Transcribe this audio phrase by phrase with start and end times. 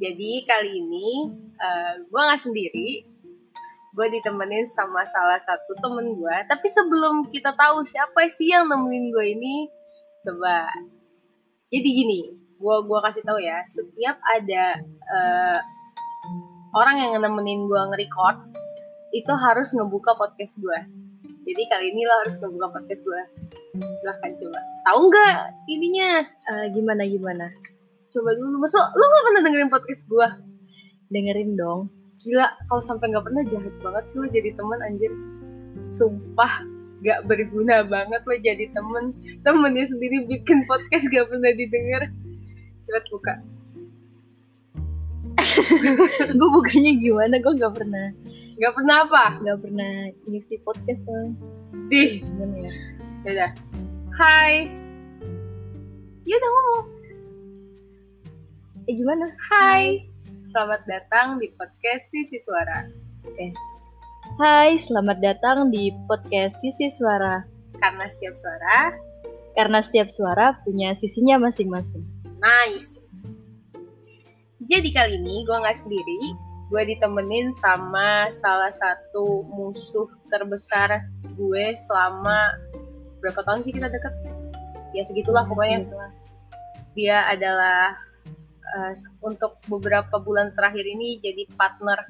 [0.00, 1.28] Jadi kali ini
[1.60, 3.04] uh, gue nggak sendiri,
[3.92, 6.36] gue ditemenin sama salah satu temen gue.
[6.48, 9.68] Tapi sebelum kita tahu siapa sih yang nemenin gue ini,
[10.24, 10.72] coba.
[11.68, 12.20] Jadi gini,
[12.56, 15.58] gue gua kasih tahu ya, setiap ada uh,
[16.74, 18.40] orang yang nemenin gue nge-record,
[19.12, 20.80] itu harus ngebuka podcast gue.
[21.44, 23.22] Jadi kali ini lo harus ngebuka podcast gue.
[24.00, 24.60] Silahkan coba.
[24.88, 25.36] Tahu nggak
[25.68, 26.10] ininya?
[26.48, 27.46] Uh, gimana gimana?
[28.10, 30.28] Coba dulu, masuk lo gak pernah dengerin podcast gue?
[31.14, 31.86] Dengerin dong.
[32.18, 35.14] Gila, kalau sampai gak pernah jahat banget sih lo jadi teman anjir.
[35.78, 36.66] Sumpah,
[37.06, 39.14] gak berguna banget lo jadi temen.
[39.46, 42.02] Temennya sendiri bikin podcast gak pernah didengar.
[42.82, 43.34] Cepet buka.
[46.38, 47.34] gue bukanya gimana?
[47.38, 48.10] Gue gak pernah.
[48.58, 49.24] Gak pernah apa?
[49.38, 51.06] Gak pernah ngisi podcast.
[51.86, 52.26] Dih.
[52.26, 52.72] Gimana ya?
[53.22, 53.50] Yaudah.
[54.18, 54.66] Hai.
[56.26, 56.99] Ya udah ngomong.
[58.90, 59.30] Eh gimana?
[59.46, 60.02] Hai,
[60.50, 62.90] selamat datang di podcast Sisi Suara.
[63.22, 63.54] Oke.
[64.34, 67.38] Hai, selamat datang di podcast Sisi Suara.
[67.78, 68.90] Karena setiap suara,
[69.54, 72.02] Karena setiap suara punya sisinya masing-masing.
[72.42, 72.90] nice.
[74.66, 76.34] Jadi kali ini gue nggak sendiri,
[76.74, 81.06] gue ditemenin sama salah satu musuh terbesar
[81.38, 82.58] gue selama
[83.22, 84.18] berapa tahun sih kita deket?
[84.98, 85.86] Ya segitulah pokoknya.
[86.98, 88.09] Dia adalah
[88.76, 88.94] uh,
[89.26, 92.06] untuk beberapa bulan terakhir ini jadi partner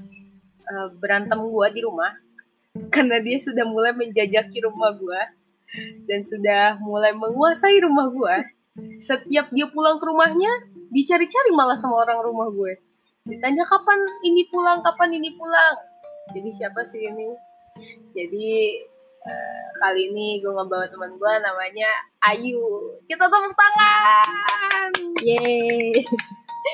[0.68, 2.12] uh, berantem gue di rumah.
[2.94, 5.20] Karena dia sudah mulai menjajaki rumah gue
[6.06, 8.36] dan sudah mulai menguasai rumah gue
[9.00, 10.50] setiap dia pulang ke rumahnya
[10.90, 12.78] dicari-cari malah sama orang rumah gue.
[13.26, 14.80] Ditanya kapan ini pulang?
[14.80, 15.76] Kapan ini pulang?
[16.32, 17.28] Jadi siapa sih ini?
[18.14, 18.48] Jadi
[19.26, 21.90] uh, kali ini gue ngebawa teman gue namanya
[22.30, 22.96] Ayu.
[23.06, 24.90] Kita tepuk tangan!
[25.20, 25.92] Yeay.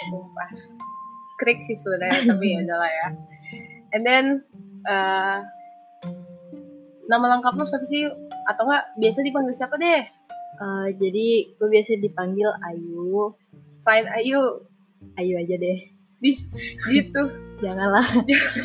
[0.06, 0.48] Sumpah
[1.38, 3.08] krik sih sebenarnya tapi ya udahlah ya
[3.92, 4.24] and then
[4.84, 5.44] uh,
[7.06, 8.06] nama lengkap lo siapa sih
[8.46, 10.02] atau enggak biasa dipanggil siapa deh
[10.56, 13.28] Uh, jadi gue biasa dipanggil Ayu.
[13.76, 14.40] selain Ayu
[15.14, 15.78] Ayu aja deh.
[16.16, 16.32] di
[16.88, 17.28] gitu
[17.60, 18.00] Janganlah.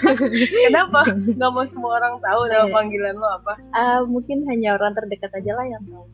[0.63, 2.71] kenapa nggak mau semua orang tahu nama Iya.
[2.71, 6.07] panggilan lo apa Uh, mungkin hanya orang terdekat aja lah yang tahu.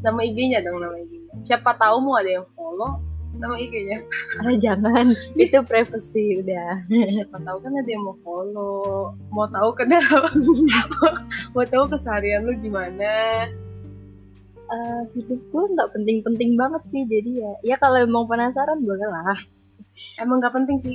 [0.00, 2.96] nama IG-nya dong nama IG-nya siapa tahu mau ada yang follow
[3.36, 4.00] nama IG-nya
[4.40, 5.12] Ah, jangan.
[5.38, 6.82] Itu privacy udah.
[7.06, 9.12] siapa tahu kan ada yang mau follow.
[9.28, 10.32] Mau tahu kenapa
[11.54, 13.46] mau tahu keseharian lu gimana.
[14.68, 19.36] Uh, hidup gue nggak penting-penting banget sih jadi ya ya kalau emang penasaran boleh lah.
[20.20, 20.94] Emang nggak penting sih.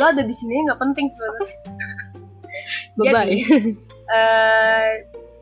[0.00, 1.48] Lo ada di sini nggak penting sebenarnya.
[2.96, 3.36] Bye bye
[4.08, 4.88] Eh,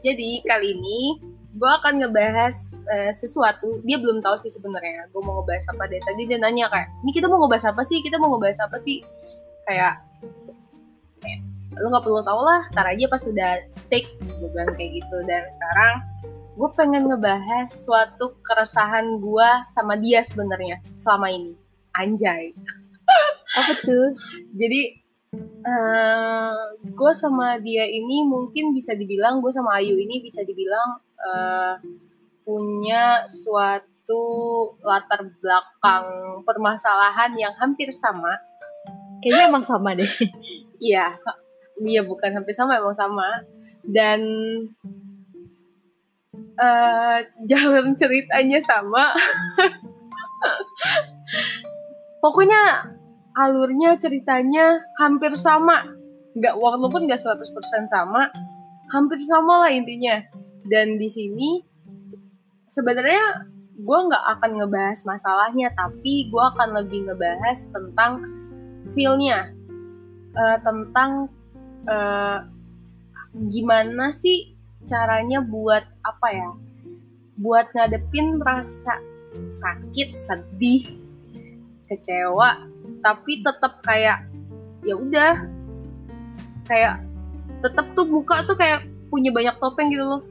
[0.03, 1.01] jadi kali ini
[1.57, 2.57] gue akan ngebahas
[2.93, 3.81] eh, sesuatu.
[3.89, 5.09] Dia belum tahu sih sebenarnya.
[5.09, 6.29] Gue mau ngebahas apa deh tadi.
[6.29, 8.05] Dia nanya kayak ini kita mau ngebahas apa sih?
[8.05, 9.01] Kita mau ngebahas apa sih?
[9.65, 10.05] Kayak
[11.25, 11.39] eh,
[11.81, 12.63] lu nggak perlu tahu lah.
[12.77, 15.17] Tar aja pas sudah take gue bilang kayak gitu.
[15.25, 15.95] Dan sekarang
[16.57, 21.57] gue pengen ngebahas suatu keresahan gue sama dia sebenarnya selama ini.
[21.97, 22.53] Anjay.
[23.57, 24.13] Apa tuh?
[24.53, 25.09] Jadi
[25.67, 31.75] eh gue sama dia ini mungkin bisa dibilang gue sama Ayu ini bisa dibilang eh,
[32.47, 34.23] punya suatu
[34.85, 36.07] latar belakang
[36.47, 38.39] permasalahan yang hampir sama.
[39.25, 40.07] kayaknya emang sama deh
[40.77, 41.17] Iya,
[41.83, 43.43] iya bukan hampir sama emang sama.
[43.81, 44.21] Dan
[46.57, 47.19] eh
[47.49, 49.13] jalan ceritanya sama.
[52.23, 52.93] Pokoknya
[53.37, 55.85] alurnya ceritanya hampir sama.
[56.37, 58.29] Nggak walaupun nggak 100% sama,
[58.93, 60.21] hampir sama lah intinya.
[60.67, 61.63] Dan di sini
[62.67, 68.25] sebenarnya gue nggak akan ngebahas masalahnya, tapi gue akan lebih ngebahas tentang
[68.95, 69.57] feel-nya,
[70.37, 71.33] Eh, tentang
[71.89, 72.39] eh,
[73.49, 74.53] gimana sih
[74.85, 76.51] caranya buat apa ya,
[77.41, 79.01] buat ngadepin rasa
[79.33, 80.85] sakit, sedih,
[81.89, 82.69] kecewa,
[83.01, 84.29] tapi tetap kayak
[84.85, 85.49] ya udah
[86.69, 87.01] kayak
[87.65, 90.23] tetap tuh muka tuh kayak punya banyak topeng gitu loh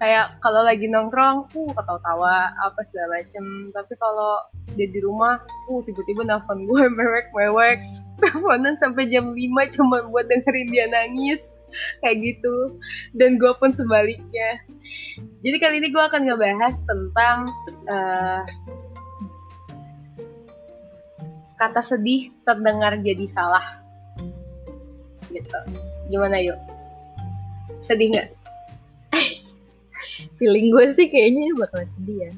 [0.00, 3.68] kayak kalau lagi nongkrong uh ketawa-tawa apa segala macem.
[3.70, 4.40] Tapi kalau
[4.72, 5.36] dia di rumah
[5.68, 7.78] uh tiba-tiba nelfon gue mewek mewek.
[8.16, 11.52] Teleponan sampai jam 5 cuma buat dengerin dia nangis.
[12.00, 12.80] Kayak gitu.
[13.12, 14.64] Dan gue pun sebaliknya.
[15.44, 17.38] Jadi kali ini gue akan ngebahas tentang
[17.86, 18.42] eh,
[21.60, 23.84] kata sedih terdengar jadi salah.
[25.28, 25.60] Gitu.
[26.08, 26.58] Gimana yuk?
[27.84, 28.39] Sedih nggak
[30.40, 32.32] feeling gue sih kayaknya bakalan sedih ya.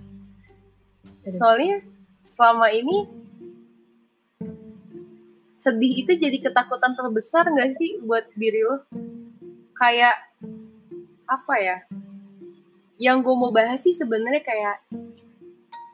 [1.30, 1.86] Soalnya
[2.26, 3.06] selama ini
[5.54, 8.82] sedih itu jadi ketakutan terbesar nggak sih buat diri lo?
[9.78, 10.18] Kayak
[11.30, 11.78] apa ya?
[12.98, 14.82] Yang gue mau bahas sih sebenarnya kayak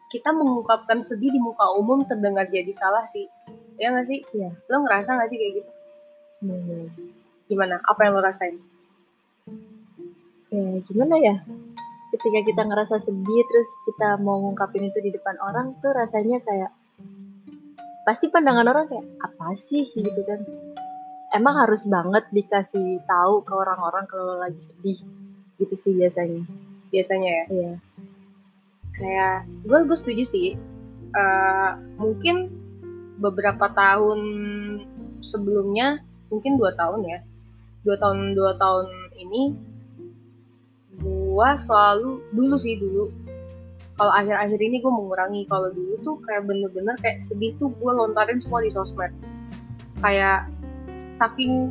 [0.09, 3.29] kita mengungkapkan sedih di muka umum terdengar jadi salah sih.
[3.77, 4.25] Ya nggak sih?
[4.33, 4.57] Iya.
[4.73, 5.71] lo ngerasa nggak sih kayak gitu?
[6.39, 6.89] Hmm.
[7.45, 7.77] gimana?
[7.85, 8.57] Apa yang lo rasain?
[10.49, 11.37] Ya gimana ya
[12.15, 16.73] ketika kita ngerasa sedih terus kita mau ngungkapin itu di depan orang tuh rasanya kayak
[18.09, 19.93] pasti pandangan orang kayak apa sih?
[19.93, 20.41] gitu kan.
[21.29, 24.97] Emang harus banget dikasih tahu ke orang-orang kalau lagi sedih
[25.61, 26.43] gitu sih biasanya.
[26.89, 27.45] Biasanya ya?
[27.53, 27.73] Iya.
[28.97, 29.37] Kayak
[29.69, 30.49] gue gue setuju sih.
[31.13, 31.71] Eh,
[32.01, 32.49] mungkin
[33.21, 34.21] beberapa tahun
[35.21, 36.01] sebelumnya
[36.31, 37.19] mungkin dua tahun ya
[37.83, 38.87] dua tahun dua tahun
[39.19, 39.43] ini
[41.39, 43.15] gue selalu dulu sih dulu.
[43.95, 45.47] Kalau akhir-akhir ini gue mengurangi.
[45.47, 49.15] Kalau dulu tuh kayak bener-bener kayak sedih tuh gue lontarin semua di sosmed.
[50.03, 50.51] Kayak
[51.15, 51.71] saking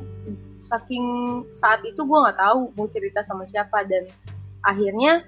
[0.56, 1.08] saking
[1.52, 3.84] saat itu gue nggak tahu mau cerita sama siapa.
[3.84, 4.08] Dan
[4.64, 5.28] akhirnya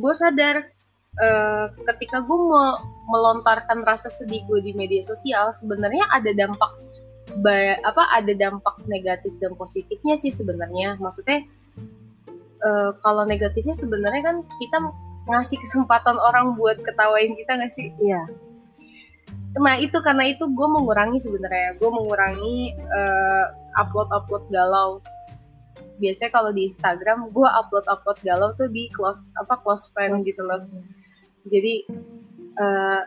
[0.00, 0.64] gue sadar
[1.20, 6.72] eh, ketika gue mau melontarkan rasa sedih gue di media sosial sebenarnya ada dampak
[7.84, 10.96] apa ada dampak negatif dan positifnya sih sebenarnya.
[10.96, 11.44] Maksudnya
[12.62, 14.78] eh, kalau negatifnya sebenarnya kan kita
[15.28, 17.92] ngasih kesempatan orang buat ketawain kita nggak sih?
[18.00, 18.22] Iya.
[19.58, 21.76] Nah itu karena itu gue mengurangi sebenarnya.
[21.76, 23.44] Gue mengurangi eh,
[23.76, 25.00] upload upload galau.
[25.98, 30.44] Biasanya kalau di Instagram gue upload upload galau tuh di close apa close friend gitu
[30.44, 30.62] loh.
[31.48, 31.80] jadi
[32.60, 33.02] eh,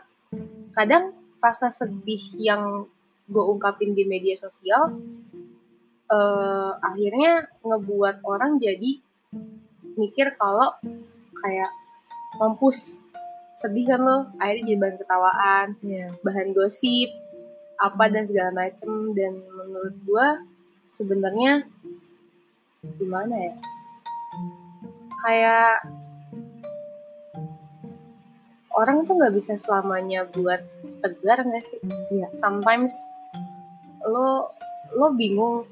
[0.74, 2.90] kadang rasa sedih yang
[3.30, 4.98] gue ungkapin di media sosial
[6.10, 8.98] eh, akhirnya ngebuat orang jadi
[9.96, 10.72] mikir kalau
[11.42, 11.70] kayak
[12.40, 13.02] mampus
[13.52, 16.06] sedih kan lo akhirnya jadi bahan ketawaan iya.
[16.24, 17.10] bahan gosip
[17.82, 19.10] apa dan segala macem.
[19.12, 20.38] Dan menurut gua
[20.86, 21.66] sebenarnya
[22.98, 23.54] gimana ya?
[25.22, 25.74] Kayak
[28.74, 30.62] orang tuh nggak bisa selamanya buat
[31.02, 31.80] tegar nggak sih?
[32.14, 32.30] Iya.
[32.30, 32.94] sometimes
[34.02, 34.50] lo
[34.94, 35.66] lo bingung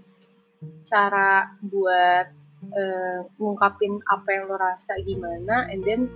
[0.87, 6.11] cara buat eh, ngungkapin apa yang lo rasa gimana and then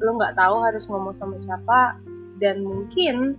[0.00, 2.00] lo nggak tahu harus ngomong sama siapa
[2.40, 3.36] dan mungkin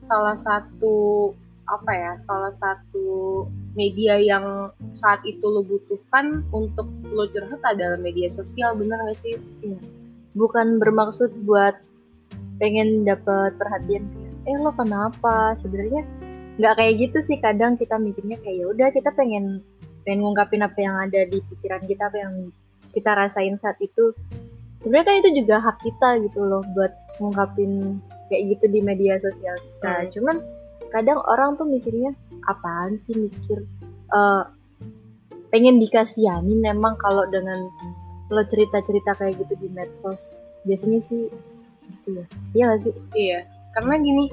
[0.00, 1.30] salah satu
[1.70, 3.46] apa ya salah satu
[3.78, 9.38] media yang saat itu lo butuhkan untuk lo curhat adalah media sosial bener gak sih?
[10.34, 11.78] Bukan bermaksud buat
[12.58, 14.02] pengen dapat perhatian
[14.44, 15.54] eh lo kenapa?
[15.54, 16.02] Sebenarnya
[16.58, 17.38] nggak kayak gitu sih.
[17.38, 19.62] Kadang kita mikirnya kayak ya udah kita pengen
[20.04, 22.34] pengen ngungkapin apa yang ada di pikiran kita apa yang
[22.90, 24.12] kita rasain saat itu.
[24.80, 28.00] Sebenarnya kan itu juga hak kita gitu loh buat ngungkapin
[28.32, 29.92] kayak gitu di media sosial kita.
[29.92, 30.10] Hmm.
[30.14, 30.36] cuman
[30.90, 32.16] kadang orang tuh mikirnya
[32.48, 33.62] apaan sih mikir?
[34.10, 34.44] Eh,
[35.50, 37.68] pengen dikasihanin emang kalau dengan
[38.30, 40.40] lo cerita-cerita kayak gitu di medsos.
[40.64, 41.26] Biasanya sih
[41.90, 42.24] gitu ya.
[42.54, 42.94] Iya gak sih?
[43.14, 43.38] Iya,
[43.74, 44.24] karena gini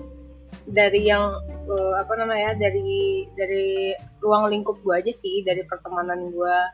[0.69, 1.33] dari yang
[1.67, 3.91] eh, apa namanya dari dari
[4.23, 6.71] ruang lingkup gua aja sih dari pertemanan gua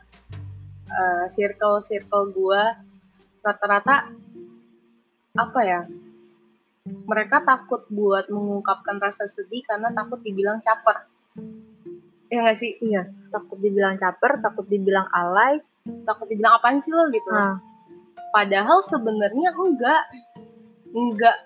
[0.87, 2.77] eh, circle circle gua
[3.43, 4.13] rata-rata
[5.33, 5.81] apa ya
[6.83, 11.07] mereka takut buat mengungkapkan rasa sedih karena takut dibilang caper.
[12.27, 12.75] Ya nggak sih?
[12.83, 15.63] Iya takut dibilang caper takut dibilang alay.
[16.03, 17.31] Takut dibilang apaan sih lo gitu?
[17.31, 17.59] Nah.
[18.35, 20.03] Padahal sebenarnya enggak,
[20.91, 21.37] enggak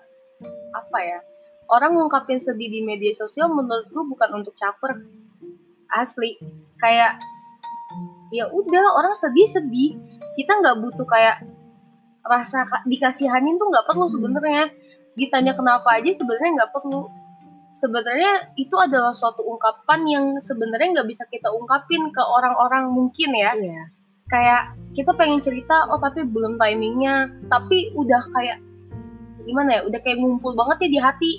[0.74, 1.20] apa ya?
[1.68, 5.04] Orang ngungkapin sedih di media sosial menurut gue bukan untuk caper,
[5.92, 6.40] asli.
[6.80, 7.20] Kayak
[8.32, 10.00] ya udah orang sedih sedih,
[10.40, 11.44] kita nggak butuh kayak
[12.24, 14.72] rasa ka- dikasihanin tuh nggak perlu sebenarnya.
[15.12, 17.04] Ditanya kenapa aja sebenarnya nggak perlu.
[17.76, 23.52] Sebenarnya itu adalah suatu ungkapan yang sebenarnya nggak bisa kita ungkapin ke orang-orang mungkin ya
[23.54, 23.92] iya
[24.28, 28.60] kayak kita pengen cerita oh tapi belum timingnya tapi udah kayak
[29.48, 31.32] gimana ya udah kayak ngumpul banget ya di hati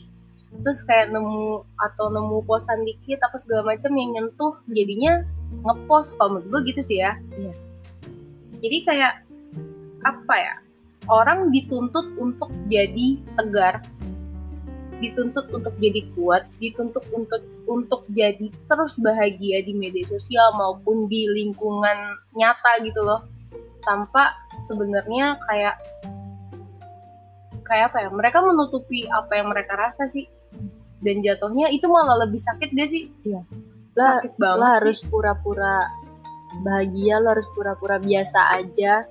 [0.50, 5.24] terus kayak nemu atau nemu posan dikit apa segala macam yang nyentuh jadinya
[5.66, 6.18] ngepost.
[6.18, 7.16] Kalau menurut gue gitu sih ya.
[7.38, 7.54] Iya.
[8.60, 9.14] jadi kayak
[10.04, 10.56] apa ya
[11.08, 13.80] orang dituntut untuk jadi tegar
[15.00, 17.40] dituntut untuk jadi kuat dituntut untuk
[17.72, 23.24] untuk jadi terus bahagia di media sosial maupun di lingkungan nyata gitu loh.
[23.80, 24.36] Tanpa
[24.68, 25.80] sebenarnya kayak
[27.64, 30.28] kayak apa ya mereka menutupi apa yang mereka rasa sih
[31.00, 33.42] dan jatuhnya itu malah lebih sakit gak sih Iya.
[33.96, 34.76] Sakit banget lo sih.
[34.80, 35.76] harus pura-pura
[36.62, 39.06] bahagia lo harus pura-pura biasa aja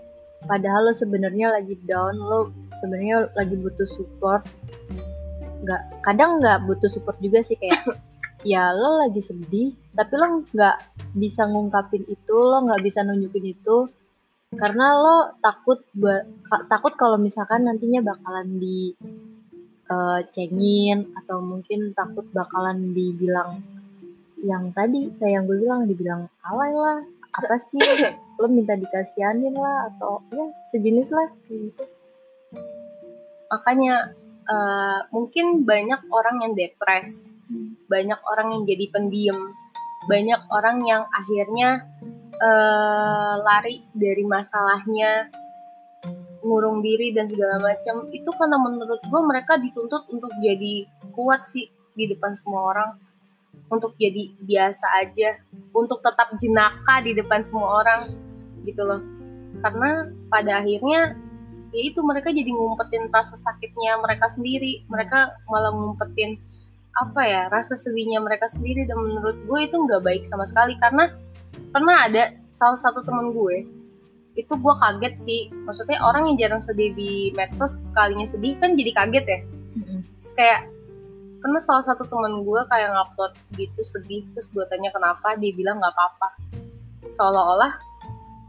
[0.46, 4.46] padahal lo sebenarnya lagi down lo sebenarnya lagi butuh support
[5.66, 7.82] nggak kadang nggak butuh support juga sih kayak
[8.46, 10.76] ya lo lagi sedih tapi lo nggak
[11.18, 13.90] bisa ngungkapin itu lo nggak bisa nunjukin itu
[14.54, 16.24] karena lo takut buat
[16.70, 18.94] takut kalau misalkan nantinya bakalan di
[19.90, 23.60] uh, cengin atau mungkin takut bakalan dibilang
[24.38, 27.00] yang tadi kayak yang gue bilang dibilang alay lah.
[27.34, 27.82] Apa sih?
[28.40, 31.28] Lo minta dikasihanin lah atau ya sejenis lah.
[31.50, 31.84] Gitu
[33.48, 34.12] makanya
[34.48, 37.34] uh, mungkin banyak orang yang depres.
[37.48, 37.80] Hmm.
[37.88, 39.40] banyak orang yang jadi pendiam.
[40.04, 41.88] Banyak orang yang akhirnya
[42.36, 45.32] uh, lari dari masalahnya
[46.48, 51.68] ngurung diri dan segala macam itu karena menurut gue mereka dituntut untuk jadi kuat sih
[51.92, 52.90] di depan semua orang.
[53.68, 55.36] Untuk jadi biasa aja
[55.76, 58.08] untuk tetap jenaka di depan semua orang
[58.64, 59.04] gitu loh.
[59.60, 61.12] Karena pada akhirnya
[61.68, 64.88] ya itu mereka jadi ngumpetin rasa sakitnya mereka sendiri.
[64.88, 66.40] Mereka malah ngumpetin
[66.96, 68.88] apa ya rasa sedihnya mereka sendiri.
[68.88, 70.72] Dan menurut gue itu nggak baik sama sekali.
[70.80, 71.12] Karena
[71.68, 73.77] pernah ada salah satu temen gue
[74.38, 75.40] itu gue kaget sih.
[75.66, 79.40] Maksudnya orang yang jarang sedih di medsos sekalinya sedih kan jadi kaget ya.
[79.78, 80.00] Mm-hmm.
[80.18, 80.60] terus kayak
[81.38, 85.82] karena salah satu temen gue kayak ngupload gitu sedih terus gue tanya kenapa dia bilang
[85.82, 86.28] nggak apa-apa.
[87.10, 87.74] Seolah-olah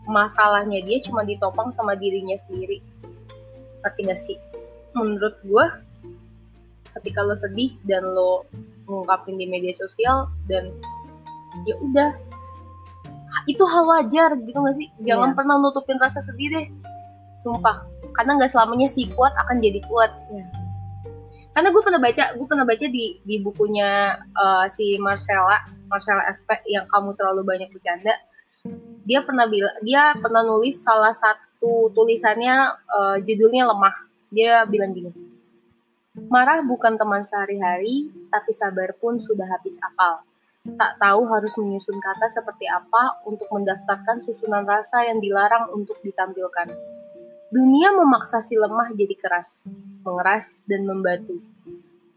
[0.10, 2.82] masalahnya dia cuma ditopang sama dirinya sendiri.
[3.86, 4.38] Ngerti gak sih?
[4.98, 5.66] Menurut gue
[6.98, 8.44] ketika lo sedih dan lo
[8.90, 10.74] ngungkapin di media sosial dan
[11.70, 12.18] ya udah
[13.46, 14.88] itu hal wajar gitu gak sih?
[15.06, 15.38] Jangan yeah.
[15.38, 16.68] pernah nutupin rasa sedih deh.
[17.40, 17.88] Sumpah.
[18.14, 20.12] Karena nggak selamanya si kuat akan jadi kuat.
[20.34, 20.50] Yeah.
[21.50, 25.60] karena gue pernah baca gue pernah baca di di bukunya uh, si Marcella
[25.92, 28.16] Marcella FP yang kamu terlalu banyak bercanda.
[29.04, 32.56] Dia pernah bilang dia pernah nulis salah satu tulisannya
[32.88, 33.96] uh, judulnya lemah.
[34.32, 35.12] Dia bilang gini
[36.28, 40.20] marah bukan teman sehari-hari tapi sabar pun sudah habis akal
[40.68, 46.76] tak tahu harus menyusun kata seperti apa untuk mendaftarkan susunan rasa yang dilarang untuk ditampilkan.
[47.50, 49.72] Dunia memaksa si lemah jadi keras,
[50.04, 51.40] mengeras, dan membatu.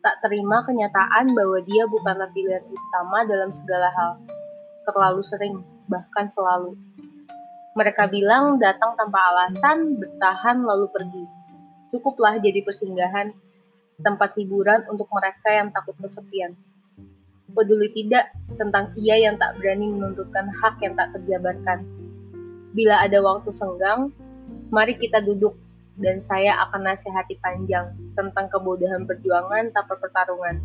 [0.02, 4.18] Tak terima kenyataan bahwa dia bukanlah pilihan utama dalam segala hal.
[4.90, 5.54] Terlalu sering,
[5.86, 6.74] bahkan selalu.
[7.78, 11.24] Mereka bilang datang tanpa alasan, bertahan lalu pergi.
[11.94, 13.32] Cukuplah jadi persinggahan,
[14.02, 16.58] tempat hiburan untuk mereka yang takut kesepian
[17.52, 21.84] peduli tidak tentang ia yang tak berani menuntutkan hak yang tak terjabarkan.
[22.72, 24.10] Bila ada waktu senggang,
[24.72, 25.56] mari kita duduk
[26.00, 30.58] dan saya akan nasihati panjang tentang kebodohan perjuangan tanpa pertarungan.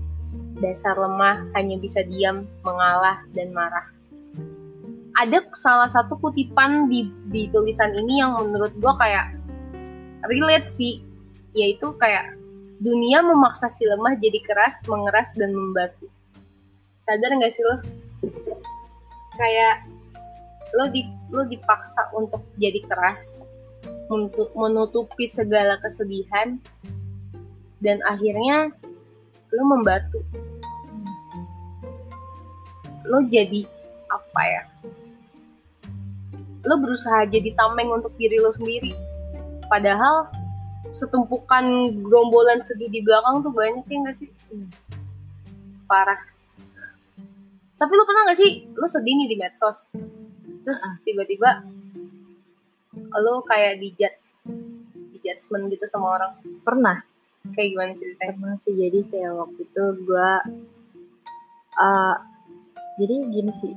[0.58, 3.86] Dasar lemah hanya bisa diam, mengalah, dan marah.
[5.18, 9.38] Ada salah satu kutipan di, di tulisan ini yang menurut gue kayak
[10.26, 11.06] relate sih,
[11.54, 12.38] yaitu kayak
[12.82, 16.10] dunia memaksa si lemah jadi keras, mengeras, dan membatu
[17.08, 17.80] sadar nggak sih lo?
[19.40, 19.88] Kayak
[20.76, 23.48] lo di lo dipaksa untuk jadi keras
[24.12, 26.60] untuk menutupi segala kesedihan
[27.80, 28.76] dan akhirnya
[29.56, 30.20] lo membatu.
[33.08, 33.64] Lo jadi
[34.12, 34.64] apa ya?
[36.68, 38.92] Lo berusaha jadi tameng untuk diri lo sendiri.
[39.72, 40.28] Padahal
[40.92, 41.64] setumpukan
[42.04, 44.32] gerombolan sedih di belakang tuh banyak ya nggak sih?
[45.88, 46.20] Parah
[47.78, 49.96] tapi lu pernah gak sih lu sedih nih di medsos?
[50.66, 50.98] Terus ah.
[51.06, 51.64] tiba-tiba
[52.98, 54.52] lu kayak di judge
[55.14, 56.32] di judgement gitu sama orang.
[56.66, 56.98] Pernah.
[57.54, 58.34] Kayak gimana ceritanya?
[58.36, 58.74] Pernah sih.
[58.76, 60.30] Jadi kayak waktu itu gue
[61.78, 62.16] uh,
[62.98, 63.74] jadi gini sih.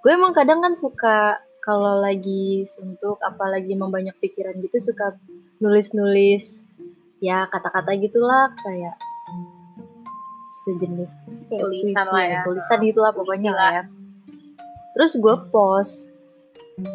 [0.00, 5.12] Gue emang kadang kan suka kalau lagi suntuk apalagi emang banyak pikiran gitu suka
[5.60, 6.64] nulis-nulis
[7.20, 8.96] ya kata-kata gitulah kayak
[10.60, 11.10] sejenis
[11.48, 12.40] kayak tulisan lah ya.
[12.44, 13.70] tulisan gitu lah pokoknya lah.
[13.80, 13.84] Ya
[14.94, 16.10] terus gue post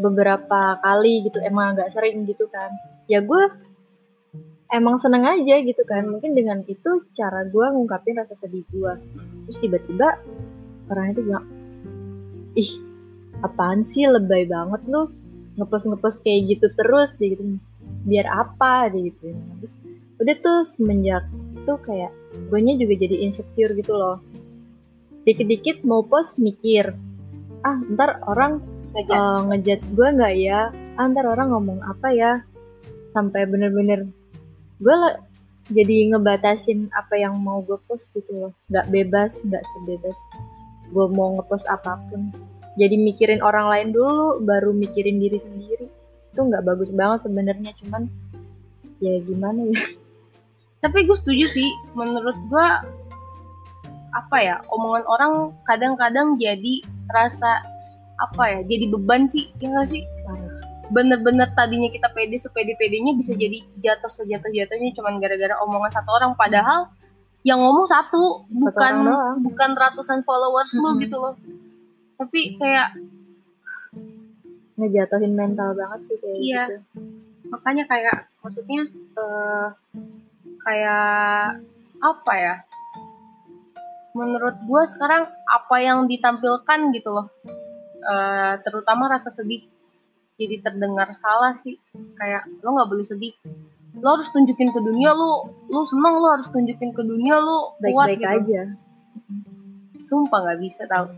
[0.01, 2.69] beberapa kali gitu emang agak sering gitu kan.
[3.05, 3.43] Ya gue
[4.73, 6.09] emang seneng aja gitu kan.
[6.09, 8.93] Mungkin dengan itu cara gue ngungkapin rasa sedih gue
[9.45, 10.17] terus tiba-tiba
[10.89, 11.45] orang itu bilang
[12.57, 12.71] ih
[13.41, 14.05] apaan sih?
[14.05, 15.09] Lebay banget lu.
[15.55, 17.15] Ngepost ngepost kayak gitu terus.
[17.15, 17.61] Gitu
[18.05, 18.91] biar apa?
[18.91, 19.33] Gitu.
[19.33, 19.73] Terus
[20.19, 22.13] udah tuh semenjak itu kayak
[22.51, 24.21] gue juga jadi insecure gitu loh.
[25.25, 26.93] Dikit-dikit mau post mikir
[27.65, 28.61] ah ntar orang
[29.49, 30.69] ngejudge, uh, gue nggak ya?
[30.95, 32.31] Ah ntar orang ngomong apa ya?
[33.09, 34.05] Sampai bener-bener
[34.77, 34.97] gue
[35.73, 38.53] jadi ngebatasin apa yang mau gue post gitu loh.
[38.69, 40.17] Nggak bebas nggak sebebas
[40.93, 42.29] gue mau ngepost apa pun.
[42.77, 45.89] Jadi mikirin orang lain dulu baru mikirin diri sendiri.
[46.29, 48.05] Itu nggak bagus banget sebenarnya cuman
[49.01, 50.04] ya gimana ya
[50.85, 52.67] tapi gue setuju sih menurut gue
[54.13, 55.33] apa ya omongan orang
[55.65, 57.65] kadang-kadang jadi rasa
[58.21, 60.05] apa ya jadi beban sih ya nggak sih
[60.93, 66.93] bener-bener tadinya kita pede sepede-pedenya bisa jadi jatuh sejatuh-jatuhnya cuman gara-gara omongan satu orang padahal
[67.45, 69.35] yang ngomong satu, bukan orang doang.
[69.45, 71.01] bukan ratusan followers lu Mm-mm.
[71.01, 71.33] gitu loh
[72.21, 72.93] tapi kayak
[74.77, 76.63] ngejatuhin mental banget sih kayak Iya.
[76.69, 76.75] gitu
[77.49, 78.15] makanya kayak
[78.45, 78.81] maksudnya
[79.17, 79.67] eh
[80.65, 81.61] kayak
[82.01, 82.55] apa ya?
[84.17, 87.27] Menurut gue sekarang apa yang ditampilkan gitu loh
[88.05, 89.65] eh terutama rasa sedih.
[90.35, 91.79] Jadi terdengar salah sih.
[92.17, 93.33] Kayak lo nggak boleh sedih.
[93.97, 98.13] Lo harus tunjukin ke dunia lo lo seneng lo harus tunjukin ke dunia lo kuat
[98.13, 98.35] baik-baik gitu.
[98.35, 98.61] aja.
[100.05, 101.09] Sumpah nggak bisa tau.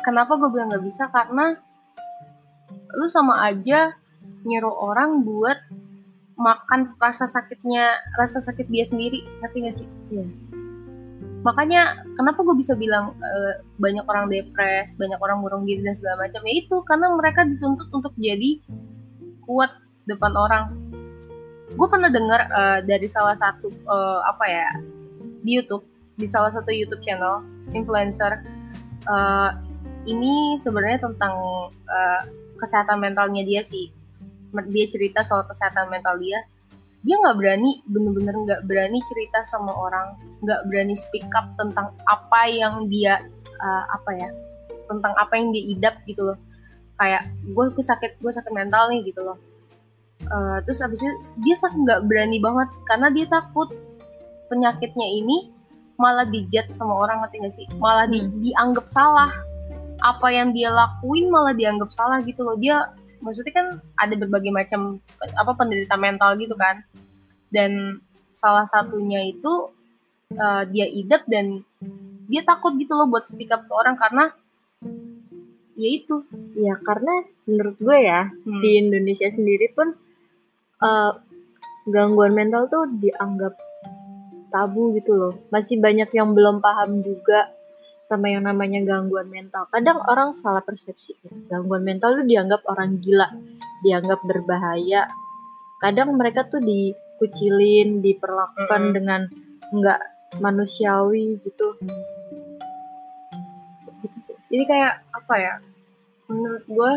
[0.00, 1.12] Kenapa gue bilang nggak bisa?
[1.12, 1.52] Karena
[2.96, 3.94] lu sama aja
[4.48, 5.60] nyuruh orang buat
[6.70, 9.88] makan rasa sakitnya rasa sakit dia sendiri ngerti gak sih?
[10.14, 10.26] Iya.
[11.40, 16.30] makanya kenapa gue bisa bilang eh, banyak orang depres banyak orang murung diri dan segala
[16.30, 16.46] macam?
[16.46, 18.62] Ya itu karena mereka dituntut untuk jadi
[19.42, 19.74] kuat
[20.06, 20.64] depan orang.
[21.74, 24.68] Gue pernah dengar eh, dari salah satu eh, apa ya
[25.42, 25.82] di YouTube
[26.22, 27.42] di salah satu YouTube channel
[27.74, 28.46] influencer
[29.10, 29.50] eh,
[30.06, 31.34] ini sebenarnya tentang
[31.72, 32.22] eh,
[32.62, 33.90] kesehatan mentalnya dia sih.
[34.70, 36.46] Dia cerita soal kesehatan mental dia
[37.00, 40.14] dia nggak berani bener-bener nggak berani cerita sama orang
[40.44, 43.24] nggak berani speak up tentang apa yang dia
[43.56, 44.28] eh, apa ya
[44.84, 46.38] tentang apa yang dia idap gitu loh.
[46.98, 49.38] Kayak gue gue sakit gue sakit mental nih gitu loh.
[50.20, 53.72] Eh, terus abis itu dia sak- nggak berani banget karena dia takut
[54.48, 55.48] penyakitnya ini
[55.96, 57.66] malah dijudge sama orang ngerti gak sih?
[57.76, 58.40] Malah di- Hmm.
[58.40, 59.32] dianggap salah.
[60.00, 62.56] Apa yang dia lakuin malah dianggap salah gitu loh.
[62.56, 62.88] Dia
[63.20, 66.82] maksudnya kan ada berbagai macam apa penderita mental gitu kan.
[67.52, 68.00] Dan
[68.32, 69.72] salah satunya itu
[70.32, 71.62] eh, dia idap dan
[72.30, 74.24] dia takut gitu loh buat speak up ke orang karena
[75.76, 76.24] ya itu.
[76.56, 78.60] Ya karena menurut gue ya Hmm.
[78.62, 79.94] di Indonesia sendiri pun
[80.80, 81.12] eh,
[81.90, 83.54] gangguan mental tuh dianggap
[84.50, 85.34] tabu gitu loh.
[85.54, 87.54] Masih banyak yang belum paham juga
[88.10, 89.70] sama yang namanya gangguan mental.
[89.70, 91.14] Kadang orang salah persepsi.
[91.46, 93.30] Gangguan mental tuh dianggap orang gila
[93.86, 95.06] dianggap berbahaya.
[95.78, 98.96] Kadang mereka tuh dikucilin diperlakukan Mm-mm.
[98.98, 99.20] dengan
[99.70, 100.00] nggak
[100.42, 101.78] manusiawi gitu.
[104.50, 105.54] Jadi kayak apa ya
[106.26, 106.92] menurut gue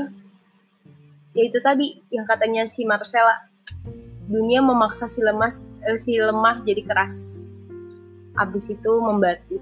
[1.37, 3.49] ya itu tadi yang katanya si Marcella
[4.25, 5.53] dunia memaksa si lemah
[5.85, 7.37] eh, si lemah jadi keras.
[8.33, 9.61] Abis itu membatu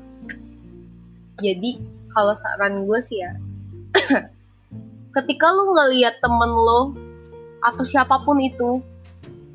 [1.41, 1.81] jadi
[2.13, 3.33] kalau saran gue sih ya
[5.17, 6.93] ketika lu ngelihat temen lo
[7.65, 8.79] atau siapa pun itu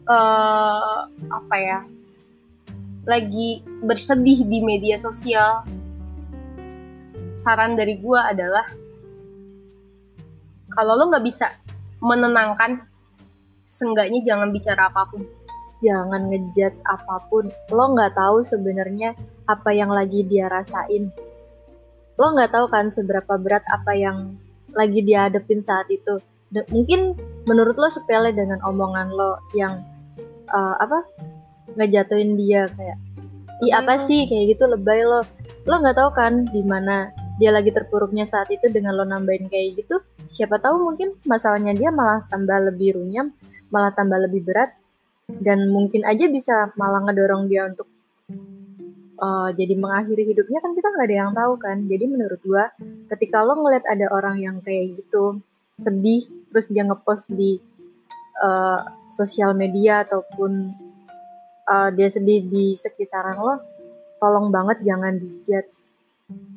[0.07, 0.99] eh
[1.31, 1.81] apa ya
[3.07, 5.63] lagi bersedih di media sosial
[7.39, 8.67] saran dari gue adalah
[10.77, 11.49] kalau lo nggak bisa
[12.05, 12.85] menenangkan
[13.67, 15.27] seenggaknya jangan bicara apa pun.
[15.85, 17.49] Jangan ngejudge apa pun.
[17.73, 19.13] Lo nggak tahu sebenarnya
[19.45, 21.13] apa yang lagi dia rasain
[22.17, 24.37] lo nggak tahu kan seberapa berat apa yang
[24.73, 26.21] lagi dia hadepin saat itu.
[26.53, 29.85] De- mungkin menurut lo sepele dengan omongan lo yang
[30.49, 31.05] eh, apa
[31.77, 32.99] ngejatuhin dia kayak
[33.65, 34.05] ih apa Hmm.
[34.05, 34.25] sih?
[34.29, 35.25] Kayak gitu lebay lo.
[35.69, 39.85] Lo nggak tahu kan di mana dia lagi terpuruknya saat itu dengan lo nambahin kayak
[39.85, 40.01] gitu.
[40.27, 43.31] Siapa tahu mungkin masalahnya dia malah tambah lebih runyam
[43.71, 44.71] malah tambah lebih berat
[45.43, 47.91] dan mungkin aja bisa malah ngedorong dia untuk
[49.21, 51.77] uh, jadi mengakhiri hidupnya kan kita nggak ada yang tahu kan.
[51.89, 52.73] Jadi menurut gua
[53.13, 55.41] ketika lo ngeliat ada orang yang kayak gitu
[55.77, 57.61] sedih terus dia ngepost di
[58.41, 58.81] uh,
[59.13, 60.73] sosial media ataupun
[61.69, 63.61] uh, dia sedih di sekitaran lo
[64.21, 65.97] tolong banget jangan dijudge.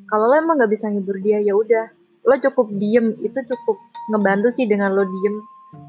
[0.08, 1.92] Kalau lo emang nggak bisa ngibur dia ya udah.
[2.26, 3.78] Lo cukup diem itu cukup
[4.10, 5.36] ngebantu sih dengan lo diem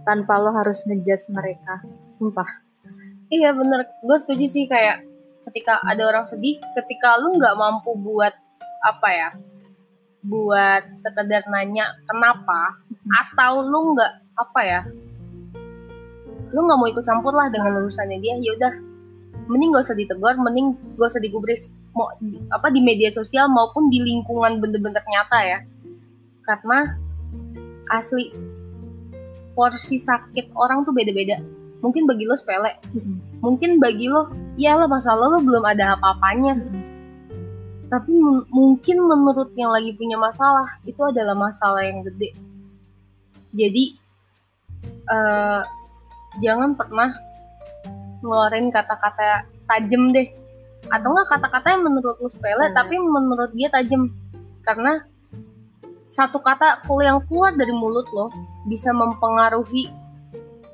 [0.04, 1.80] tanpa lo harus ngejudge mereka.
[2.18, 2.48] Sumpah.
[3.30, 3.86] Iya bener.
[4.02, 5.09] Gue setuju sih kayak
[5.50, 8.30] ketika ada orang sedih ketika lu nggak mampu buat
[8.86, 9.28] apa ya
[10.22, 12.78] buat sekedar nanya kenapa
[13.26, 14.80] atau lu nggak apa ya
[16.50, 18.74] lu nggak mau ikut campur lah dengan urusannya dia ya udah.
[19.50, 22.10] Mending gak usah ditegur mending gak usah digubris mau
[22.54, 25.58] apa di media sosial maupun di lingkungan bener-bener nyata ya.
[26.46, 26.94] Karena
[27.90, 28.30] asli
[29.54, 31.42] porsi sakit orang tuh beda-beda
[31.80, 32.76] mungkin bagi lo sepele.
[33.40, 36.60] Mungkin bagi lo ya lah masalah lo belum ada apa-apanya.
[37.90, 42.36] Tapi mu- mungkin menurut yang lagi punya masalah itu adalah masalah yang gede.
[43.50, 43.84] Jadi
[45.10, 45.62] eh,
[46.38, 47.10] jangan pernah
[48.22, 50.28] ngeluarin kata-kata tajam deh.
[50.88, 54.12] Atau enggak kata-kata yang menurut lu sepele tapi menurut dia tajam.
[54.62, 55.02] Karena
[56.10, 58.30] satu kata kalau yang keluar dari mulut lo
[58.66, 59.90] bisa mempengaruhi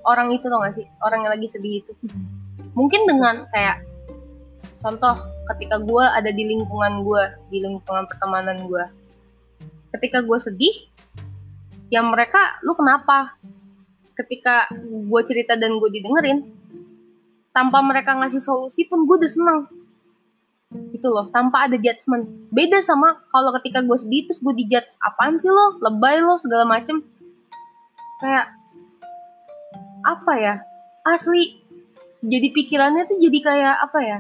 [0.07, 0.87] orang itu tau gak sih?
[1.03, 1.93] Orang yang lagi sedih itu.
[2.73, 3.83] Mungkin dengan kayak
[4.81, 5.17] contoh
[5.55, 8.85] ketika gue ada di lingkungan gue di lingkungan pertemanan gue
[9.97, 10.75] ketika gue sedih
[11.89, 13.39] ya mereka lu kenapa?
[14.17, 16.49] Ketika gue cerita dan gue didengerin
[17.53, 19.61] tanpa mereka ngasih solusi pun gue udah seneng.
[20.93, 22.25] Gitu loh tanpa ada judgement.
[22.49, 25.81] Beda sama kalau ketika gue sedih terus gue dijudge apaan sih lo?
[25.85, 27.05] Lebay lo segala macem.
[28.25, 28.56] Kayak
[30.07, 30.55] apa ya?
[31.03, 31.67] Asli
[32.23, 34.19] jadi pikirannya tuh jadi kayak apa ya?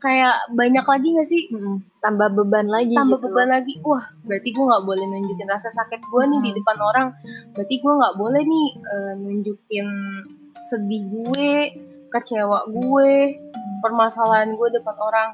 [0.00, 1.42] Kayak banyak lagi gak sih?
[1.50, 1.84] Mm-mm.
[2.00, 3.74] tambah beban lagi tambah gitu beban lagi.
[3.84, 7.12] Wah berarti gue nggak boleh nunjukin rasa sakit gue nih di depan orang.
[7.52, 9.88] Berarti gue nggak boleh nih eh, nunjukin
[10.70, 11.50] sedih gue
[12.08, 13.12] kecewa gue
[13.84, 15.28] permasalahan gue depan orang.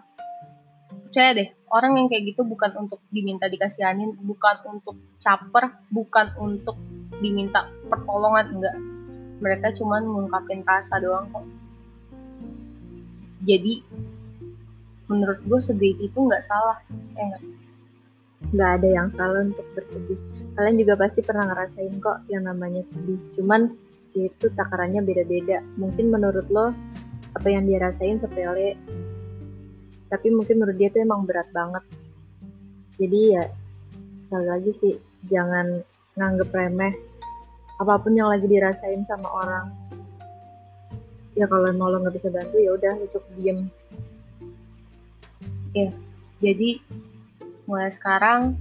[1.06, 6.74] Percaya deh orang yang kayak gitu bukan untuk diminta dikasihanin bukan untuk caper bukan untuk
[7.22, 8.76] diminta pertolongan enggak
[9.40, 11.46] mereka cuman ngungkapin rasa doang kok.
[13.44, 13.84] Jadi
[15.06, 16.82] menurut gue sedih itu nggak salah
[17.14, 17.44] ya nggak?
[18.46, 20.18] nggak ada yang salah untuk bersedih.
[20.54, 23.18] Kalian juga pasti pernah ngerasain kok yang namanya sedih.
[23.34, 23.74] Cuman
[24.16, 25.60] itu takarannya beda-beda.
[25.76, 26.72] Mungkin menurut lo
[27.36, 28.80] apa yang dia rasain sepele
[30.06, 31.82] tapi mungkin menurut dia tuh emang berat banget.
[32.96, 33.44] Jadi ya
[34.16, 34.94] sekali lagi sih
[35.28, 35.82] jangan
[36.16, 36.94] nganggep remeh
[37.76, 39.66] apa pun yang lagi dirasain sama orang
[41.36, 43.68] ya kalau emang lo nggak bisa bantu ya udah cukup diem
[46.40, 46.80] Jadi
[47.64, 48.56] mulai sekarang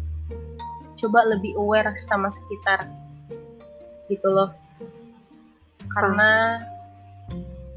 [0.99, 2.87] coba lebih aware sama sekitar
[4.07, 4.51] gitu loh.
[5.91, 6.59] Karena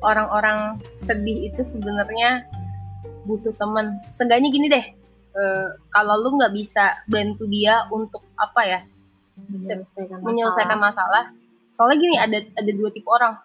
[0.02, 2.46] orang-orang sedih itu sebenarnya
[3.26, 3.98] butuh temen.
[4.10, 4.86] Seenggaknya gini deh,
[5.34, 8.80] eh, kalau lu nggak bisa bantu dia untuk apa ya
[9.46, 11.30] menyelesaikan menyelesaikan masalah.
[11.68, 13.38] Soalnya gini ada ada dua tipe orang.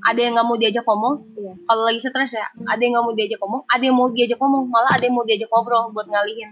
[0.00, 1.14] Ada yang nggak mau diajak ngomong.
[1.36, 1.52] Iya.
[1.66, 4.64] Kalau lagi stres ya, ada yang nggak mau diajak ngomong, ada yang mau diajak ngomong,
[4.70, 6.50] malah ada yang mau diajak ngobrol buat ngalihin.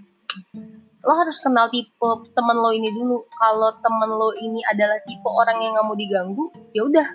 [1.06, 3.24] Lo harus kenal tipe temen lo ini dulu.
[3.38, 6.44] Kalau temen lo ini adalah tipe orang yang nggak mau diganggu,
[6.76, 7.08] ya udah.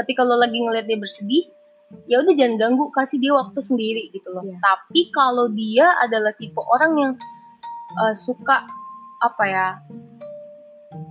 [0.00, 1.44] Ketika lo lagi ngeliat dia bersedih,
[2.08, 4.46] ya udah jangan ganggu, kasih dia waktu sendiri gitu loh.
[4.46, 4.56] Iya.
[4.62, 7.12] Tapi kalau dia adalah tipe orang yang
[8.00, 8.64] eh, suka
[9.20, 9.66] apa ya,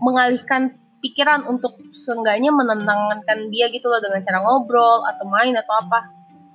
[0.01, 5.99] mengalihkan pikiran untuk seenggaknya menenangkan dia gitu loh dengan cara ngobrol atau main atau apa.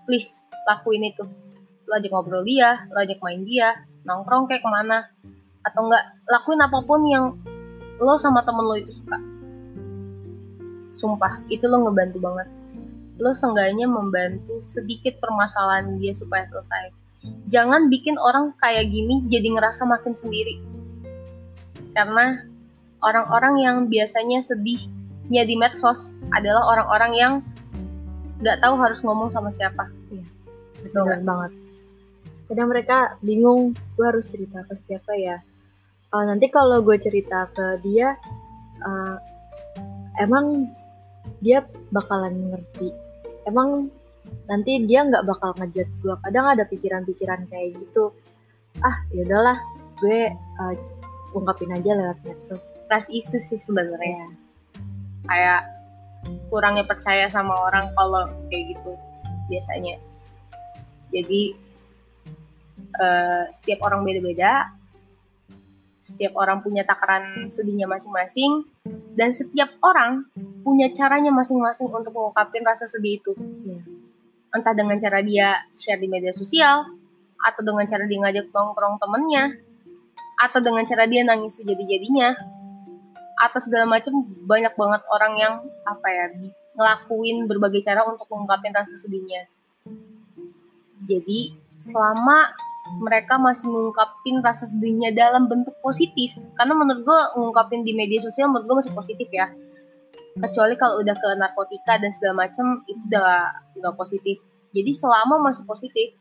[0.08, 1.28] Please lakuin itu.
[1.84, 3.76] Lo ajak ngobrol dia lo ajak main dia
[4.08, 5.04] nongkrong kayak ke mana.
[5.60, 7.36] Atau enggak lakuin apa pun yang
[8.00, 9.20] lo sama temen lo itu suka.
[10.96, 12.48] Sumpah itu lo ngebantu banget.
[13.20, 16.88] Lo seenggaknya membantu sedikit permasalahan dia supaya selesai.
[17.52, 20.56] Jangan bikin orang kayak gini jadi ngerasa makin sendiri.
[21.92, 22.47] Karena
[23.02, 27.32] orang-orang yang biasanya sedihnya di medsos adalah orang-orang yang
[28.38, 29.90] nggak tahu harus ngomong sama siapa.
[30.11, 30.26] Iya.
[30.87, 31.22] Betul nggak?
[31.26, 31.52] banget.
[32.48, 35.37] Kadang mereka bingung, gue harus cerita ke siapa ya.
[36.08, 38.16] Eh, nanti kalau gue cerita ke dia,
[38.80, 39.16] eh,
[40.22, 40.70] emang
[41.44, 42.94] dia bakalan ngerti.
[43.44, 43.92] Emang
[44.48, 46.14] nanti dia nggak bakal ngejudge gue.
[46.24, 48.16] Kadang ada pikiran-pikiran kayak gitu.
[48.80, 49.58] Ah, ya udahlah,
[50.00, 50.74] gue eh,
[51.32, 52.72] ungkapin aja lewat medsos.
[52.88, 53.98] Trust issues sih sebenarnya.
[53.98, 54.28] Ya,
[55.28, 55.60] Kayak
[56.48, 58.92] kurangnya percaya sama orang kalau kayak gitu
[59.48, 60.00] biasanya.
[61.12, 61.56] Jadi
[62.76, 64.72] eh, setiap orang beda-beda,
[65.98, 68.64] setiap orang punya takaran sedihnya masing-masing,
[69.16, 70.28] dan setiap orang
[70.64, 73.32] punya caranya masing-masing untuk mengungkapin rasa sedih itu.
[73.36, 73.80] Iya.
[74.48, 76.88] Entah dengan cara dia share di media sosial,
[77.38, 79.44] atau dengan cara dia ngajak nongkrong temennya,
[80.38, 82.38] atau dengan cara dia nangis sejadi-jadinya,
[83.38, 85.55] atau segala macam banyak banget orang yang
[85.87, 86.24] apa ya
[86.79, 89.51] ngelakuin berbagai cara untuk mengungkapin rasa sedihnya.
[91.07, 92.55] Jadi selama
[93.03, 98.51] mereka masih mengungkapin rasa sedihnya dalam bentuk positif, karena menurut gue ngungkapin di media sosial
[98.51, 99.51] menurut gue masih positif ya.
[100.38, 104.38] Kecuali kalau udah ke narkotika dan segala macam itu udah nggak positif.
[104.70, 106.14] Jadi selama masih positif,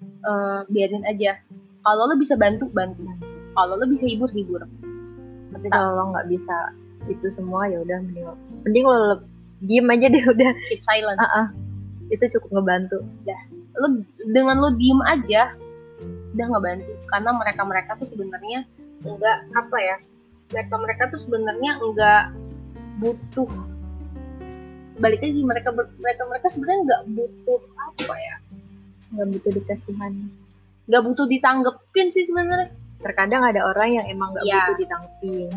[0.00, 1.36] eh, biarin aja.
[1.82, 3.31] Kalau lo bisa bantu bantu.
[3.52, 4.62] Kalau lo bisa hibur hibur.
[5.52, 6.56] Tapi kalau lo nggak bisa
[7.06, 8.98] itu semua ya udah mending lo, mending lo
[9.60, 10.50] diem aja deh udah.
[10.70, 11.18] Keep silent.
[11.18, 11.46] Ah, ah.
[12.08, 12.98] Itu cukup ngebantu.
[13.72, 13.88] lo
[14.28, 15.56] dengan lo diem aja
[16.32, 18.64] udah ngebantu karena mereka mereka tuh sebenarnya
[19.00, 19.96] enggak apa ya
[20.48, 22.22] mereka mereka tuh sebenarnya enggak
[23.00, 23.48] butuh
[24.96, 28.36] balik lagi mereka mereka mereka sebenarnya enggak butuh apa ya
[29.12, 30.12] Nggak butuh dikasihan.
[30.82, 34.56] nggak butuh ditanggepin sih sebenarnya terkadang ada orang yang emang nggak Iya.
[34.62, 35.48] butuh ditanggepin.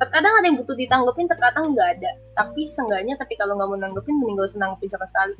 [0.00, 2.10] Terkadang ada yang butuh ditanggepin terkadang nggak ada.
[2.34, 5.34] Tapi seenggaknya ketika lo nggak mau nanggepin mending gak usah nanggepin sama sekali.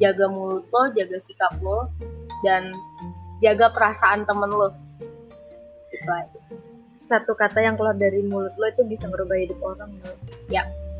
[0.00, 1.86] Jaga mulut lo jaga sikap lo
[2.42, 2.72] dan
[3.44, 4.74] jaga perasaan temen lo.
[5.92, 6.40] Itu aja
[7.02, 10.14] satu kata yang keluar dari mulut lo itu bisa merubah hidup orang lo.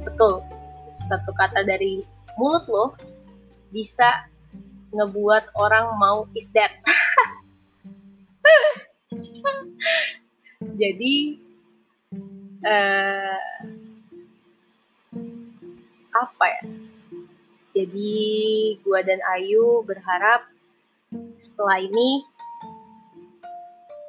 [0.03, 0.43] betul.
[0.99, 2.05] Satu kata dari
[2.37, 2.87] mulut lo
[3.73, 4.29] bisa
[4.93, 6.69] ngebuat orang mau is that
[10.81, 11.15] jadi
[12.63, 13.43] eh
[16.13, 16.63] apa ya?
[17.73, 18.13] Jadi
[18.85, 20.45] gua dan Ayu berharap
[21.41, 22.25] setelah ini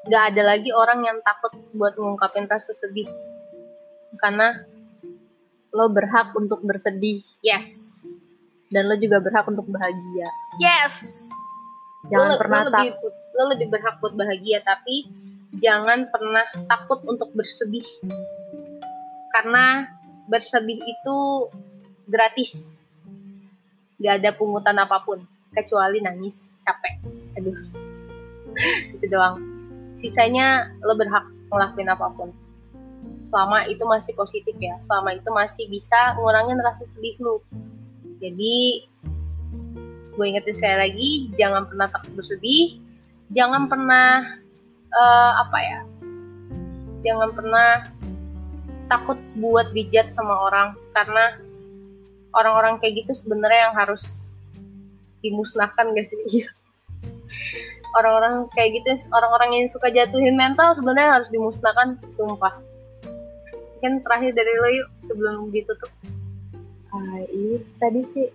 [0.04, 3.08] nggak ada lagi orang yang takut buat ngungkapin rasa sedih.
[4.20, 4.62] Karena
[5.74, 7.72] lo berhak untuk bersedih yes.
[8.68, 10.30] Dan lo juga berhak untuk bahagia.
[10.60, 11.32] Yes
[12.12, 15.10] jangan Lo- pernah lo lebih, takut lo lebih berhak buat bahagia tapi
[15.58, 17.86] jangan pernah takut untuk bersedih.
[19.34, 19.90] Karena
[20.30, 21.18] bersedih itu
[22.10, 22.84] gratis.
[24.02, 25.22] Gak ada pungutan apa pun
[25.54, 26.96] kecuali nangis capek.
[27.38, 27.58] Aduh.
[28.98, 29.42] Itu doang.
[29.94, 32.34] Sisanya lo berhak ngelakuin apa pun.
[33.24, 34.76] Selama itu masih positif ya.
[34.84, 37.40] Selama itu masih bisa ngurangin rasa sedih lu.
[38.20, 38.84] Jadi
[40.14, 42.80] gue ingetin sekali lagi jangan pernah takut bersedih.
[43.34, 44.38] Jangan pernah
[44.94, 45.80] eh, apa ya
[47.04, 47.84] jangan pernah
[48.88, 50.78] takut buat dijat sama orang.
[50.96, 51.38] Karena
[52.34, 54.34] orang-orang kayak gitu sebenarnya yang harus
[55.22, 56.20] dimusnahkan gak sih?
[56.30, 56.50] Iya.
[57.94, 62.58] orang-orang kayak gitu orang-orang yang suka jatuhin mental sebenarnya harus dimusnahkan sumpah.
[63.82, 65.90] Kan terakhir dari lo yuk sebelum ditutup.
[66.94, 68.28] Ah, ini tadi sih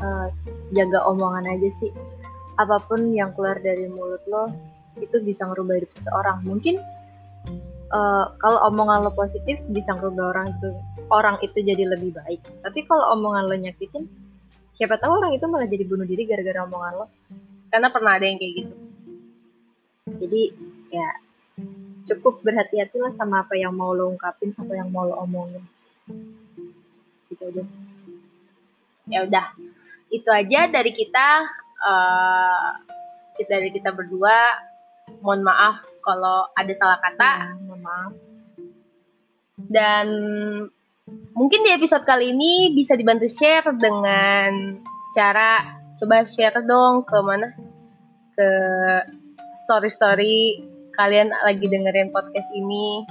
[0.00, 0.28] eh,
[0.74, 1.92] jaga omongan aja sih.
[2.56, 4.48] Apa pun yang keluar dari mulut lo
[4.96, 6.38] itu bisa ngerubah hidup seseorang.
[6.44, 6.80] Mungkin
[7.92, 10.68] eh, kalau omongan lo positif bisa ngerubah orang itu
[11.12, 12.40] orang itu jadi lebih baik.
[12.64, 14.04] Tapi kalau omongan lo nyakitin
[14.76, 17.06] siapa tahu orang itu malah jadi bunuh diri gara-gara omongan lo.
[17.72, 18.74] Karena pernah ada yang kayak gitu.
[20.06, 20.42] Jadi
[20.94, 21.08] ya
[22.06, 25.64] cukup berhati-hatilah sama apa yang mau lo ungkapin apa yang mau lo omongin.
[27.26, 27.64] Gitu aja.
[29.06, 29.46] Ya udah
[30.10, 31.28] itu aja dari kita
[31.86, 32.66] eh
[33.44, 34.56] dari kita berdua.
[35.20, 37.32] Mohon maaf kalau ada salah kata.
[37.52, 38.12] Hmm, mohon maaf.
[39.56, 40.08] Dan
[41.36, 44.80] mungkin di episode kali ini bisa dibantu share dengan
[45.12, 47.48] cara coba share dong ke mana?
[48.36, 48.48] Ke
[49.64, 50.38] story story
[50.96, 53.04] kalian lagi dengerin podcast ini.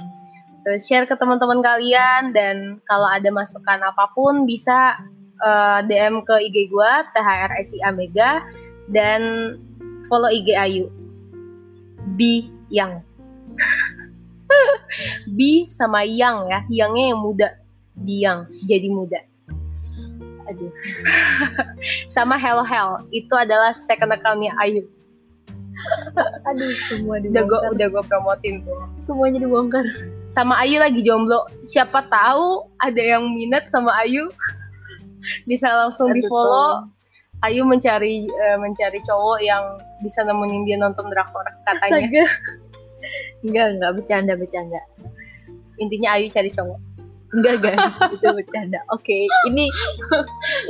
[0.66, 4.98] Terus share ke teman-teman kalian dan kalau ada masukan apa pun bisa
[5.42, 8.44] eh, DM ke IG gua THRSIA Mega
[8.88, 9.54] dan
[10.08, 10.86] follow IG Ayu.
[12.14, 13.02] Bi Yang.
[15.36, 16.60] Bi sama Yang ya.
[16.84, 17.48] Yangnya yang muda.
[17.96, 19.20] Biang jadi muda.
[20.46, 20.70] Aduh.
[22.14, 24.86] Sama Hello Hell itu adalah second accountnya Ayu.
[26.48, 28.78] Aduh semua udah gue udah gue promotin tuh.
[29.02, 29.82] Semuanya dibongkar.
[30.30, 31.44] Sama Ayu lagi jomblo.
[31.66, 34.30] Siapa tahu ada yang minat sama Ayu
[35.44, 36.70] bisa langsung di Aduh, follow.
[37.44, 42.00] Ayu mencari eh, mencari cowok yang bisa nemenin dia nonton drakor katanya.
[42.00, 42.24] Astaga.
[43.44, 43.90] enggak enggak.
[43.92, 44.80] Bercanda bercanda.
[45.76, 46.80] Intinya Ayu cari cowok.
[47.36, 47.94] Enggak guys.
[48.16, 48.80] Itu bercanda.
[48.88, 49.68] Oke ini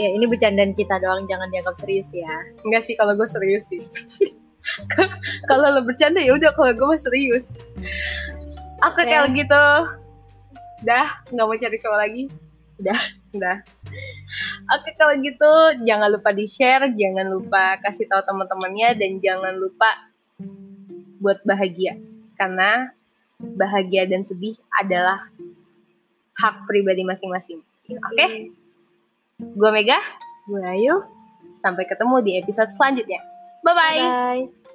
[0.02, 1.30] ya ini bercandaan kita doang.
[1.30, 2.30] Jangan dianggap serius ya.
[2.66, 3.82] Enggak sih kalau gue serius sih.
[5.46, 6.50] Kalau lo bercanda ya udah.
[6.50, 7.62] Kalau gue mah serius.
[8.82, 9.14] Oke Oke.
[9.14, 9.64] kalau gitu.
[10.82, 11.22] Dah.
[11.30, 12.22] Nggak mau cari cowok lagi.
[12.82, 12.98] Udah.
[13.38, 13.62] Udah
[14.74, 15.52] oke kalau gitu
[15.84, 19.90] jangan lupa di share jangan lupa kasih tahu teman-temannya dan jangan lupa
[21.20, 21.96] buat bahagia.
[22.36, 22.92] Karena
[23.40, 25.28] bahagia dan sedih adalah
[26.36, 27.60] hak pribadi masing-masing.
[27.90, 28.52] Oke?
[29.40, 30.00] Gue Mega
[30.46, 31.02] gue Ayu.
[31.56, 33.20] Sampai ketemu di episode selanjutnya.
[33.64, 34.65] Bye bye bye